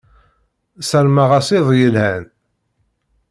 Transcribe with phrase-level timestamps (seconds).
[0.89, 2.23] Sarmeɣ-as iḍ yelhan.